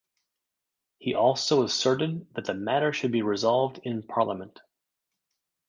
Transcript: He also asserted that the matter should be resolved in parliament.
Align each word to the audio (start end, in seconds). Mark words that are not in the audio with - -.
He 0.97 1.13
also 1.13 1.61
asserted 1.61 2.25
that 2.33 2.45
the 2.45 2.55
matter 2.55 2.91
should 2.91 3.11
be 3.11 3.21
resolved 3.21 3.79
in 3.83 4.01
parliament. 4.01 4.59